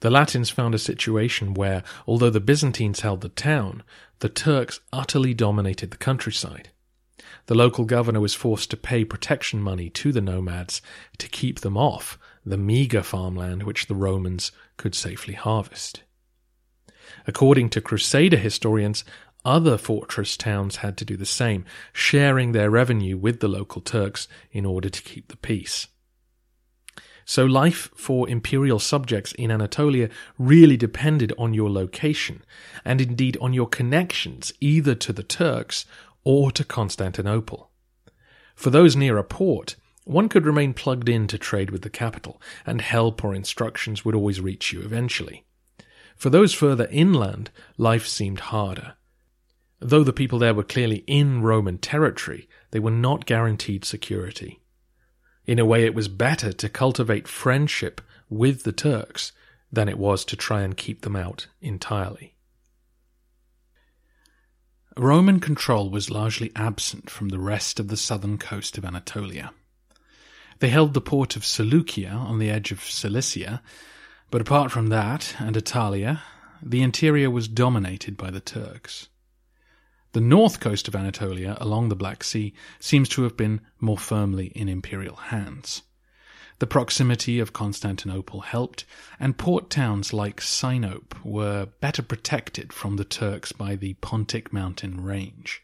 The 0.00 0.10
Latins 0.10 0.48
found 0.48 0.74
a 0.74 0.78
situation 0.78 1.52
where, 1.52 1.82
although 2.06 2.30
the 2.30 2.40
Byzantines 2.40 3.00
held 3.00 3.20
the 3.20 3.28
town, 3.28 3.82
the 4.20 4.28
Turks 4.30 4.80
utterly 4.92 5.34
dominated 5.34 5.90
the 5.90 5.96
countryside. 5.96 6.70
The 7.46 7.54
local 7.54 7.84
governor 7.84 8.20
was 8.20 8.34
forced 8.34 8.70
to 8.70 8.76
pay 8.76 9.04
protection 9.04 9.60
money 9.60 9.90
to 9.90 10.12
the 10.12 10.20
nomads 10.20 10.80
to 11.18 11.28
keep 11.28 11.60
them 11.60 11.76
off 11.76 12.18
the 12.48 12.56
meagre 12.56 13.02
farmland 13.02 13.62
which 13.62 13.86
the 13.86 13.94
Romans 13.94 14.52
could 14.76 14.94
safely 14.94 15.34
harvest. 15.34 16.02
According 17.26 17.70
to 17.70 17.80
Crusader 17.80 18.36
historians, 18.36 19.04
other 19.44 19.78
fortress 19.78 20.36
towns 20.36 20.76
had 20.76 20.96
to 20.98 21.04
do 21.04 21.16
the 21.16 21.24
same, 21.24 21.64
sharing 21.92 22.52
their 22.52 22.70
revenue 22.70 23.16
with 23.16 23.40
the 23.40 23.48
local 23.48 23.80
Turks 23.80 24.28
in 24.50 24.66
order 24.66 24.88
to 24.88 25.02
keep 25.02 25.28
the 25.28 25.36
peace. 25.36 25.86
So 27.24 27.44
life 27.44 27.90
for 27.94 28.28
imperial 28.28 28.78
subjects 28.78 29.32
in 29.32 29.50
Anatolia 29.50 30.08
really 30.38 30.76
depended 30.76 31.32
on 31.38 31.52
your 31.52 31.70
location, 31.70 32.42
and 32.84 33.00
indeed 33.00 33.36
on 33.40 33.52
your 33.52 33.68
connections 33.68 34.52
either 34.60 34.94
to 34.94 35.12
the 35.12 35.22
Turks 35.22 35.84
or 36.24 36.50
to 36.52 36.64
Constantinople. 36.64 37.70
For 38.54 38.70
those 38.70 38.96
near 38.96 39.18
a 39.18 39.24
port, 39.24 39.76
one 40.08 40.30
could 40.30 40.46
remain 40.46 40.72
plugged 40.72 41.06
in 41.06 41.26
to 41.26 41.36
trade 41.36 41.70
with 41.70 41.82
the 41.82 41.90
capital, 41.90 42.40
and 42.64 42.80
help 42.80 43.22
or 43.22 43.34
instructions 43.34 44.04
would 44.04 44.14
always 44.14 44.40
reach 44.40 44.72
you 44.72 44.80
eventually. 44.80 45.44
For 46.16 46.30
those 46.30 46.54
further 46.54 46.88
inland, 46.90 47.50
life 47.76 48.06
seemed 48.06 48.40
harder. 48.40 48.94
Though 49.80 50.02
the 50.02 50.14
people 50.14 50.38
there 50.38 50.54
were 50.54 50.64
clearly 50.64 51.04
in 51.06 51.42
Roman 51.42 51.76
territory, 51.76 52.48
they 52.70 52.80
were 52.80 52.90
not 52.90 53.26
guaranteed 53.26 53.84
security. 53.84 54.60
In 55.44 55.58
a 55.58 55.66
way, 55.66 55.84
it 55.84 55.94
was 55.94 56.08
better 56.08 56.54
to 56.54 56.68
cultivate 56.70 57.28
friendship 57.28 58.00
with 58.30 58.62
the 58.62 58.72
Turks 58.72 59.32
than 59.70 59.90
it 59.90 59.98
was 59.98 60.24
to 60.24 60.36
try 60.36 60.62
and 60.62 60.74
keep 60.74 61.02
them 61.02 61.16
out 61.16 61.48
entirely. 61.60 62.34
Roman 64.96 65.38
control 65.38 65.90
was 65.90 66.10
largely 66.10 66.50
absent 66.56 67.10
from 67.10 67.28
the 67.28 67.38
rest 67.38 67.78
of 67.78 67.88
the 67.88 67.96
southern 67.96 68.38
coast 68.38 68.78
of 68.78 68.86
Anatolia. 68.86 69.52
They 70.60 70.70
held 70.70 70.94
the 70.94 71.00
port 71.00 71.36
of 71.36 71.44
Seleucia 71.44 72.10
on 72.10 72.38
the 72.38 72.50
edge 72.50 72.72
of 72.72 72.82
Cilicia, 72.82 73.62
but 74.30 74.40
apart 74.40 74.72
from 74.72 74.88
that 74.88 75.36
and 75.38 75.56
Attalia, 75.56 76.20
the 76.60 76.82
interior 76.82 77.30
was 77.30 77.46
dominated 77.46 78.16
by 78.16 78.30
the 78.30 78.40
Turks. 78.40 79.08
The 80.12 80.20
north 80.20 80.58
coast 80.58 80.88
of 80.88 80.96
Anatolia 80.96 81.56
along 81.60 81.88
the 81.88 81.96
Black 81.96 82.24
Sea 82.24 82.54
seems 82.80 83.08
to 83.10 83.22
have 83.22 83.36
been 83.36 83.60
more 83.78 83.98
firmly 83.98 84.46
in 84.48 84.68
imperial 84.68 85.16
hands. 85.16 85.82
The 86.58 86.66
proximity 86.66 87.38
of 87.38 87.52
Constantinople 87.52 88.40
helped, 88.40 88.84
and 89.20 89.38
port 89.38 89.70
towns 89.70 90.12
like 90.12 90.40
Sinope 90.40 91.14
were 91.24 91.66
better 91.80 92.02
protected 92.02 92.72
from 92.72 92.96
the 92.96 93.04
Turks 93.04 93.52
by 93.52 93.76
the 93.76 93.94
Pontic 93.94 94.52
mountain 94.52 95.00
range. 95.04 95.62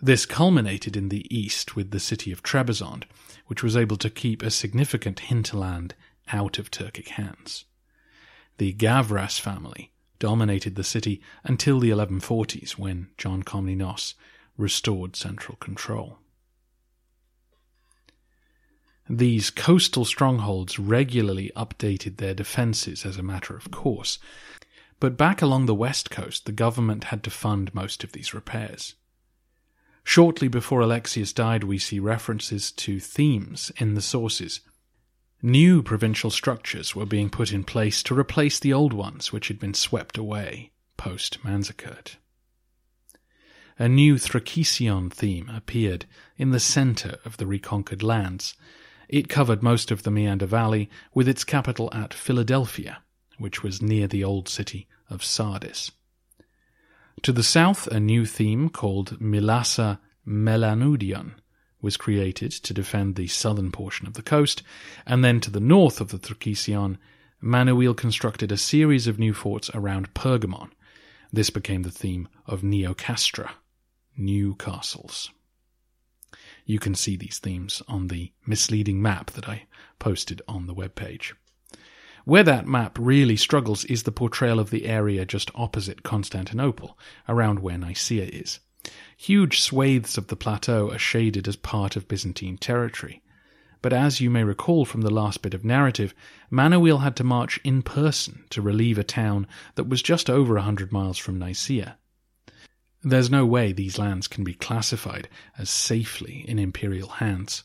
This 0.00 0.26
culminated 0.26 0.96
in 0.96 1.08
the 1.08 1.26
east 1.34 1.74
with 1.74 1.90
the 1.90 2.00
city 2.00 2.30
of 2.30 2.42
Trebizond, 2.42 3.04
which 3.46 3.62
was 3.62 3.76
able 3.76 3.96
to 3.96 4.10
keep 4.10 4.42
a 4.42 4.50
significant 4.50 5.20
hinterland 5.20 5.94
out 6.32 6.58
of 6.58 6.70
Turkic 6.70 7.08
hands. 7.08 7.64
The 8.58 8.72
Gavras 8.72 9.38
family 9.38 9.92
dominated 10.18 10.74
the 10.74 10.84
city 10.84 11.20
until 11.44 11.78
the 11.78 11.90
1140s 11.90 12.72
when 12.72 13.08
John 13.16 13.42
Komnenos 13.42 14.14
restored 14.56 15.16
central 15.16 15.56
control. 15.56 16.18
These 19.08 19.50
coastal 19.50 20.04
strongholds 20.04 20.78
regularly 20.78 21.52
updated 21.54 22.16
their 22.16 22.34
defences 22.34 23.06
as 23.06 23.16
a 23.16 23.22
matter 23.22 23.56
of 23.56 23.70
course, 23.70 24.18
but 24.98 25.16
back 25.16 25.42
along 25.42 25.66
the 25.66 25.74
west 25.74 26.10
coast 26.10 26.44
the 26.44 26.52
government 26.52 27.04
had 27.04 27.22
to 27.22 27.30
fund 27.30 27.74
most 27.74 28.02
of 28.02 28.12
these 28.12 28.34
repairs. 28.34 28.94
Shortly 30.08 30.46
before 30.46 30.80
Alexius 30.80 31.32
died, 31.32 31.64
we 31.64 31.78
see 31.78 31.98
references 31.98 32.70
to 32.70 33.00
themes 33.00 33.72
in 33.76 33.94
the 33.94 34.00
sources 34.00 34.60
New 35.42 35.82
provincial 35.82 36.30
structures 36.30 36.94
were 36.94 37.04
being 37.04 37.28
put 37.28 37.52
in 37.52 37.64
place 37.64 38.04
to 38.04 38.16
replace 38.16 38.60
the 38.60 38.72
old 38.72 38.92
ones 38.92 39.32
which 39.32 39.48
had 39.48 39.58
been 39.58 39.74
swept 39.74 40.16
away 40.16 40.70
post 40.96 41.42
Manzikert. 41.44 42.18
A 43.80 43.88
new 43.88 44.14
Thrakesion 44.14 45.10
theme 45.10 45.50
appeared 45.50 46.06
in 46.36 46.52
the 46.52 46.60
centre 46.60 47.18
of 47.24 47.36
the 47.36 47.46
reconquered 47.46 48.04
lands, 48.04 48.54
It 49.08 49.28
covered 49.28 49.60
most 49.60 49.90
of 49.90 50.04
the 50.04 50.12
Meander 50.12 50.46
Valley, 50.46 50.88
with 51.14 51.28
its 51.28 51.42
capital 51.42 51.90
at 51.92 52.14
Philadelphia, 52.14 53.02
which 53.38 53.64
was 53.64 53.82
near 53.82 54.06
the 54.06 54.22
old 54.22 54.48
city 54.48 54.86
of 55.10 55.24
Sardis. 55.24 55.90
To 57.22 57.32
the 57.32 57.42
south, 57.42 57.86
a 57.88 57.98
new 57.98 58.26
theme 58.26 58.68
called 58.68 59.18
Mylassa 59.18 59.98
Melanudion 60.26 61.34
was 61.80 61.96
created 61.96 62.50
to 62.52 62.74
defend 62.74 63.16
the 63.16 63.26
southern 63.26 63.72
portion 63.72 64.06
of 64.06 64.14
the 64.14 64.22
coast, 64.22 64.62
and 65.06 65.24
then 65.24 65.40
to 65.40 65.50
the 65.50 65.60
north 65.60 66.00
of 66.00 66.10
the 66.10 66.18
Thrakesion, 66.18 66.98
Manuel 67.40 67.94
constructed 67.94 68.50
a 68.50 68.56
series 68.56 69.06
of 69.06 69.18
new 69.18 69.32
forts 69.34 69.70
around 69.74 70.14
Pergamon. 70.14 70.70
This 71.32 71.50
became 71.50 71.82
the 71.82 71.90
theme 71.90 72.28
of 72.46 72.62
Neocastra, 72.62 73.50
new 74.16 74.54
castles. 74.54 75.30
You 76.64 76.78
can 76.78 76.94
see 76.94 77.16
these 77.16 77.38
themes 77.38 77.82
on 77.86 78.08
the 78.08 78.32
misleading 78.46 79.00
map 79.00 79.30
that 79.32 79.48
I 79.48 79.66
posted 79.98 80.42
on 80.48 80.66
the 80.66 80.74
webpage. 80.74 81.32
Where 82.26 82.42
that 82.42 82.66
map 82.66 82.98
really 83.00 83.36
struggles 83.36 83.84
is 83.84 84.02
the 84.02 84.10
portrayal 84.10 84.58
of 84.58 84.70
the 84.70 84.86
area 84.86 85.24
just 85.24 85.52
opposite 85.54 86.02
Constantinople, 86.02 86.98
around 87.28 87.60
where 87.60 87.78
Nicaea 87.78 88.24
is. 88.24 88.58
Huge 89.16 89.60
swathes 89.60 90.18
of 90.18 90.26
the 90.26 90.34
plateau 90.34 90.90
are 90.90 90.98
shaded 90.98 91.46
as 91.46 91.54
part 91.54 91.94
of 91.94 92.08
Byzantine 92.08 92.58
territory. 92.58 93.22
But 93.80 93.92
as 93.92 94.20
you 94.20 94.28
may 94.28 94.42
recall 94.42 94.84
from 94.84 95.02
the 95.02 95.14
last 95.14 95.40
bit 95.40 95.54
of 95.54 95.64
narrative, 95.64 96.16
Manuel 96.50 96.98
had 96.98 97.14
to 97.14 97.22
march 97.22 97.60
in 97.62 97.82
person 97.82 98.42
to 98.50 98.60
relieve 98.60 98.98
a 98.98 99.04
town 99.04 99.46
that 99.76 99.88
was 99.88 100.02
just 100.02 100.28
over 100.28 100.56
a 100.56 100.62
hundred 100.62 100.90
miles 100.90 101.18
from 101.18 101.38
Nicaea. 101.38 101.96
There's 103.04 103.30
no 103.30 103.46
way 103.46 103.70
these 103.70 104.00
lands 104.00 104.26
can 104.26 104.42
be 104.42 104.54
classified 104.54 105.28
as 105.56 105.70
safely 105.70 106.44
in 106.48 106.58
imperial 106.58 107.08
hands. 107.08 107.62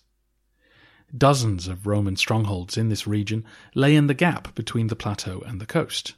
Dozens 1.16 1.68
of 1.68 1.86
Roman 1.86 2.16
strongholds 2.16 2.78
in 2.78 2.90
this 2.90 3.06
region 3.06 3.44
lay 3.76 3.96
in 3.96 4.08
the 4.08 4.14
gap 4.14 4.56
between 4.56 4.88
the 4.88 4.96
plateau 4.96 5.42
and 5.46 5.60
the 5.60 5.66
coast. 5.66 6.16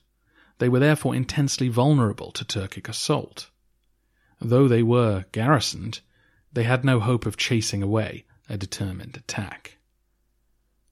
They 0.60 0.70
were 0.70 0.80
therefore 0.80 1.16
intensely 1.16 1.68
vulnerable 1.68 2.32
to 2.32 2.46
Turkic 2.46 2.88
assault. 2.88 3.50
Though 4.40 4.68
they 4.68 4.84
were 4.84 5.26
garrisoned, 5.32 6.02
they 6.52 6.64
had 6.64 6.86
no 6.86 7.00
hope 7.00 7.26
of 7.26 7.38
chasing 7.38 7.82
away 7.82 8.26
a 8.50 8.58
determined 8.58 9.18
attack. 9.18 9.78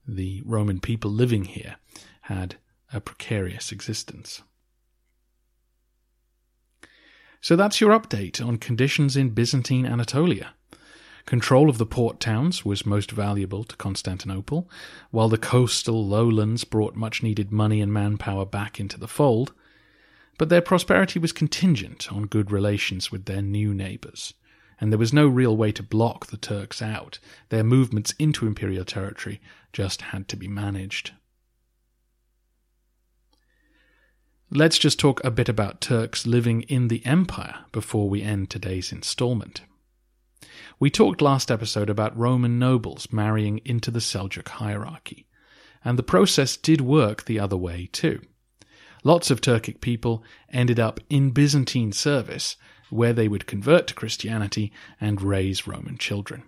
The 0.08 0.42
Roman 0.46 0.80
people 0.80 1.12
living 1.12 1.46
here 1.46 1.76
had 2.22 2.56
a 2.92 3.00
precarious 3.00 3.72
existence. 3.72 4.42
So 7.40 7.56
that's 7.56 7.82
your 7.82 7.98
update 7.98 8.46
on 8.46 8.58
conditions 8.58 9.16
in 9.16 9.30
Byzantine 9.30 9.86
Anatolia. 9.86 10.54
Control 11.26 11.70
of 11.70 11.78
the 11.78 11.86
port 11.86 12.20
towns 12.20 12.66
was 12.66 12.86
most 12.86 13.12
valuable 13.12 13.64
to 13.64 13.76
Constantinople, 13.76 14.70
while 15.12 15.30
the 15.30 15.38
coastal 15.38 16.06
lowlands 16.06 16.64
brought 16.64 16.96
much 16.96 17.22
needed 17.22 17.52
money 17.52 17.82
and 17.82 17.94
manpower 17.94 18.46
back 18.46 18.80
into 18.80 19.00
the 19.00 19.08
fold. 19.08 19.54
But 20.38 20.50
their 20.50 20.62
prosperity 20.62 21.20
was 21.20 21.32
contingent 21.32 22.12
on 22.12 22.26
good 22.26 22.52
relations 22.52 23.12
with 23.12 23.26
their 23.26 23.42
new 23.42 23.74
neighbours, 23.74 24.34
and 24.80 24.92
there 24.92 25.00
was 25.00 25.14
no 25.14 25.28
real 25.28 25.56
way 25.56 25.72
to 25.74 25.84
block 25.84 26.28
the 26.28 26.38
Turks 26.38 26.82
out. 26.82 27.20
Their 27.50 27.64
movements 27.64 28.14
into 28.18 28.48
imperial 28.48 28.86
territory 28.86 29.40
just 29.72 30.02
had 30.02 30.28
to 30.30 30.36
be 30.36 30.48
managed. 30.48 31.12
Let's 34.50 34.78
just 34.78 35.00
talk 35.00 35.24
a 35.24 35.32
bit 35.32 35.48
about 35.48 35.80
Turks 35.80 36.28
living 36.28 36.64
in 36.64 36.90
the 36.90 37.06
empire 37.06 37.60
before 37.72 38.10
we 38.10 38.22
end 38.22 38.50
today's 38.50 38.92
installment. 38.92 39.62
We 40.80 40.90
talked 40.90 41.22
last 41.22 41.52
episode 41.52 41.90
about 41.90 42.18
Roman 42.18 42.58
nobles 42.58 43.12
marrying 43.12 43.60
into 43.66 43.92
the 43.92 44.00
Seljuk 44.00 44.48
hierarchy, 44.48 45.28
and 45.86 45.98
the 45.98 46.04
process 46.04 46.58
did 46.58 46.82
work 46.82 47.26
the 47.26 47.40
other 47.40 47.58
way 47.58 47.90
too. 47.92 48.22
Lots 49.04 49.32
of 49.32 49.42
Turkic 49.42 49.82
people 49.82 50.24
ended 50.50 50.80
up 50.80 51.00
in 51.10 51.32
Byzantine 51.32 51.92
service, 51.92 52.56
where 52.90 53.14
they 53.14 53.28
would 53.28 53.48
convert 53.48 53.88
to 53.88 53.94
Christianity 53.94 54.72
and 55.00 55.22
raise 55.22 55.66
Roman 55.66 55.98
children. 55.98 56.44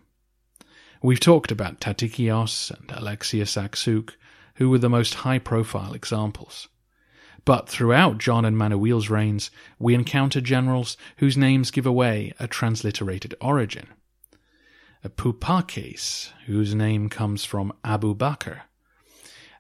We've 1.01 1.19
talked 1.19 1.51
about 1.51 1.79
Tatikios 1.79 2.71
and 2.71 2.91
Alexius 2.91 3.55
Aksuk, 3.55 4.11
who 4.55 4.69
were 4.69 4.77
the 4.77 4.89
most 4.89 5.15
high 5.15 5.39
profile 5.39 5.93
examples. 5.93 6.67
But 7.45 7.67
throughout 7.67 8.19
John 8.19 8.45
and 8.45 8.57
Manuel's 8.57 9.09
reigns, 9.09 9.51
we 9.77 9.93
encounter 9.93 10.39
generals 10.39 10.95
whose 11.17 11.35
names 11.35 11.71
give 11.71 11.85
away 11.85 12.33
a 12.39 12.47
transliterated 12.47 13.35
origin. 13.41 13.87
A 15.03 15.09
Pupakes, 15.09 16.31
whose 16.45 16.73
name 16.73 17.09
comes 17.09 17.43
from 17.43 17.73
Abu 17.83 18.15
Bakr. 18.15 18.61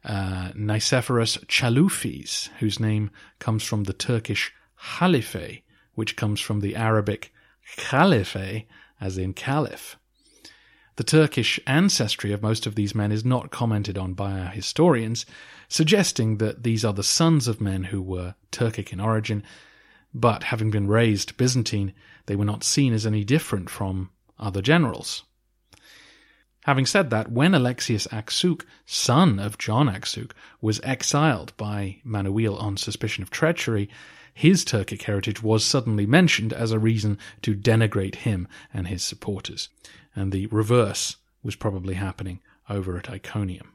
Uh, 0.05 0.51
Nicephorus 0.53 1.37
Chalufis, 1.47 2.49
whose 2.59 2.79
name 2.79 3.11
comes 3.39 3.63
from 3.63 3.83
the 3.83 3.93
Turkish 3.93 4.53
Halife, 4.97 5.63
which 5.93 6.15
comes 6.15 6.39
from 6.39 6.61
the 6.61 6.75
Arabic 6.75 7.33
Khalife, 7.77 8.65
as 8.99 9.17
in 9.17 9.33
caliph. 9.33 9.97
The 10.95 11.03
Turkish 11.03 11.59
ancestry 11.65 12.31
of 12.33 12.43
most 12.43 12.67
of 12.67 12.75
these 12.75 12.93
men 12.93 13.11
is 13.11 13.25
not 13.25 13.49
commented 13.49 13.97
on 13.97 14.13
by 14.13 14.39
our 14.39 14.49
historians, 14.49 15.25
suggesting 15.67 16.37
that 16.37 16.61
these 16.61 16.85
are 16.85 16.93
the 16.93 17.01
sons 17.01 17.47
of 17.47 17.59
men 17.59 17.85
who 17.85 17.99
were 17.99 18.35
Turkic 18.51 18.93
in 18.93 18.99
origin, 18.99 19.41
but 20.13 20.43
having 20.43 20.69
been 20.69 20.87
raised 20.87 21.35
Byzantine, 21.35 21.93
they 22.27 22.35
were 22.35 22.45
not 22.45 22.63
seen 22.63 22.93
as 22.93 23.07
any 23.07 23.23
different 23.23 23.71
from 23.71 24.11
other 24.37 24.61
generals. 24.61 25.23
Having 26.65 26.85
said 26.85 27.09
that, 27.09 27.31
when 27.31 27.55
Alexius 27.55 28.05
Aksuk, 28.07 28.63
son 28.85 29.39
of 29.39 29.57
John 29.57 29.87
Aksuk, 29.87 30.31
was 30.61 30.79
exiled 30.83 31.57
by 31.57 32.01
Manuel 32.03 32.55
on 32.57 32.77
suspicion 32.77 33.23
of 33.23 33.31
treachery, 33.31 33.89
his 34.33 34.65
Turkic 34.65 35.03
heritage 35.03 35.43
was 35.43 35.63
suddenly 35.63 36.05
mentioned 36.05 36.53
as 36.53 36.71
a 36.71 36.79
reason 36.79 37.17
to 37.43 37.55
denigrate 37.55 38.15
him 38.15 38.47
and 38.73 38.87
his 38.87 39.03
supporters. 39.03 39.69
And 40.15 40.31
the 40.31 40.47
reverse 40.47 41.17
was 41.43 41.55
probably 41.55 41.95
happening 41.95 42.39
over 42.69 42.97
at 42.97 43.09
Iconium. 43.09 43.73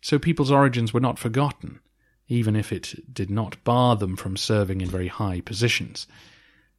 So 0.00 0.18
people's 0.18 0.50
origins 0.50 0.94
were 0.94 1.00
not 1.00 1.18
forgotten, 1.18 1.80
even 2.28 2.56
if 2.56 2.72
it 2.72 3.12
did 3.12 3.30
not 3.30 3.62
bar 3.64 3.96
them 3.96 4.16
from 4.16 4.36
serving 4.36 4.80
in 4.80 4.88
very 4.88 5.08
high 5.08 5.40
positions. 5.40 6.06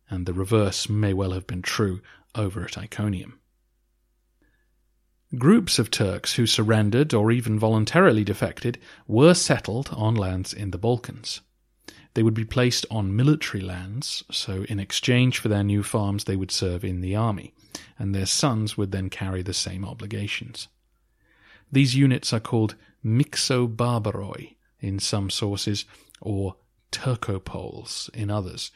And 0.09 0.25
the 0.25 0.33
reverse 0.33 0.89
may 0.89 1.13
well 1.13 1.31
have 1.31 1.45
been 1.45 1.61
true 1.61 2.01
over 2.33 2.63
at 2.63 2.77
Iconium. 2.77 3.39
Groups 5.37 5.79
of 5.79 5.91
Turks 5.91 6.33
who 6.33 6.45
surrendered 6.45 7.13
or 7.13 7.31
even 7.31 7.57
voluntarily 7.59 8.23
defected 8.23 8.79
were 9.07 9.33
settled 9.33 9.89
on 9.91 10.15
lands 10.15 10.53
in 10.53 10.71
the 10.71 10.77
Balkans. 10.77 11.41
They 12.13 12.23
would 12.23 12.33
be 12.33 12.45
placed 12.45 12.85
on 12.91 13.15
military 13.15 13.61
lands, 13.61 14.23
so 14.31 14.63
in 14.63 14.79
exchange 14.79 15.39
for 15.39 15.47
their 15.47 15.63
new 15.63 15.81
farms 15.81 16.25
they 16.25 16.35
would 16.35 16.51
serve 16.51 16.83
in 16.83 17.01
the 17.01 17.15
army, 17.15 17.53
and 17.97 18.13
their 18.13 18.25
sons 18.25 18.77
would 18.77 18.91
then 18.91 19.09
carry 19.09 19.41
the 19.41 19.53
same 19.53 19.85
obligations. 19.85 20.67
These 21.71 21.95
units 21.95 22.33
are 22.33 22.41
called 22.41 22.75
Mixobarbaroi 23.05 24.55
in 24.79 24.99
some 24.99 25.29
sources, 25.29 25.85
or 26.19 26.57
Turcopoles 26.91 28.09
in 28.13 28.29
others, 28.29 28.71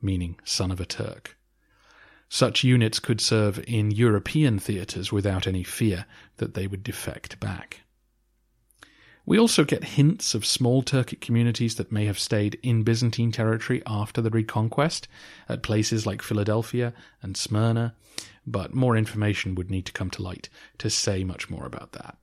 meaning 0.00 0.38
son 0.44 0.70
of 0.70 0.80
a 0.80 0.86
Turk. 0.86 1.36
Such 2.30 2.64
units 2.64 2.98
could 2.98 3.20
serve 3.20 3.62
in 3.66 3.90
European 3.90 4.58
theatres 4.58 5.12
without 5.12 5.46
any 5.46 5.62
fear 5.62 6.06
that 6.36 6.54
they 6.54 6.66
would 6.66 6.82
defect 6.82 7.40
back. 7.40 7.80
We 9.28 9.38
also 9.38 9.64
get 9.64 9.84
hints 9.84 10.34
of 10.34 10.46
small 10.46 10.82
Turkic 10.82 11.20
communities 11.20 11.74
that 11.74 11.92
may 11.92 12.06
have 12.06 12.18
stayed 12.18 12.58
in 12.62 12.82
Byzantine 12.82 13.30
territory 13.30 13.82
after 13.86 14.22
the 14.22 14.30
reconquest 14.30 15.06
at 15.50 15.62
places 15.62 16.06
like 16.06 16.22
Philadelphia 16.22 16.94
and 17.20 17.36
Smyrna, 17.36 17.94
but 18.46 18.72
more 18.72 18.96
information 18.96 19.54
would 19.54 19.70
need 19.70 19.84
to 19.84 19.92
come 19.92 20.08
to 20.12 20.22
light 20.22 20.48
to 20.78 20.88
say 20.88 21.24
much 21.24 21.50
more 21.50 21.66
about 21.66 21.92
that. 21.92 22.16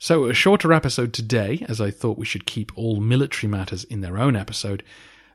So, 0.00 0.24
a 0.24 0.34
shorter 0.34 0.72
episode 0.72 1.12
today, 1.12 1.64
as 1.68 1.80
I 1.80 1.92
thought 1.92 2.18
we 2.18 2.26
should 2.26 2.44
keep 2.44 2.76
all 2.76 3.00
military 3.00 3.48
matters 3.48 3.84
in 3.84 4.00
their 4.00 4.18
own 4.18 4.34
episode. 4.34 4.82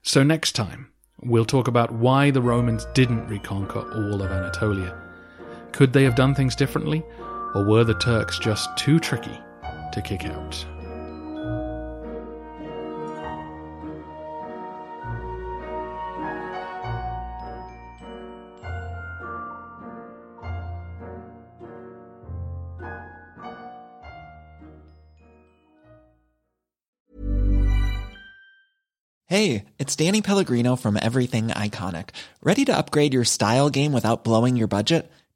So, 0.04 0.22
next 0.22 0.52
time, 0.52 0.92
We'll 1.22 1.44
talk 1.44 1.68
about 1.68 1.92
why 1.92 2.32
the 2.32 2.42
Romans 2.42 2.86
didn't 2.94 3.28
reconquer 3.28 3.80
all 3.80 4.22
of 4.22 4.32
Anatolia. 4.32 4.96
Could 5.74 5.92
they 5.92 6.04
have 6.06 6.16
done 6.16 6.34
things 6.34 6.56
differently, 6.56 7.04
or 7.54 7.64
were 7.64 7.84
the 7.84 7.94
Turks 7.96 8.40
just 8.40 8.76
too 8.78 9.00
tricky 9.00 9.40
to 9.94 10.02
kick 10.02 10.26
out? 10.26 10.66
Hey, 29.30 29.66
it's 29.78 29.96
Danny 29.96 30.24
Pellegrino 30.24 30.76
from 30.76 30.98
Everything 31.00 31.50
Iconic. 31.50 32.10
Ready 32.42 32.66
to 32.66 32.76
upgrade 32.76 33.14
your 33.14 33.26
style 33.26 33.70
game 33.70 33.94
without 33.94 34.24
blowing 34.24 34.58
your 34.58 34.68
budget? 34.68 35.12